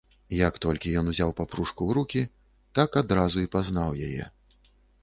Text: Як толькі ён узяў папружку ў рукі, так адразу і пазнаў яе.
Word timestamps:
Як 0.47 0.53
толькі 0.63 0.93
ён 1.01 1.11
узяў 1.11 1.35
папружку 1.41 1.77
ў 1.87 1.91
рукі, 1.97 2.25
так 2.81 2.89
адразу 3.05 3.37
і 3.47 3.51
пазнаў 3.59 3.89
яе. 4.09 4.23